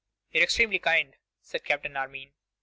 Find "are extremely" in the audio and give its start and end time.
0.41-0.79